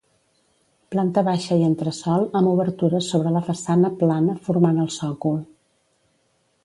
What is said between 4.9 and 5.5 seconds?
sòcol.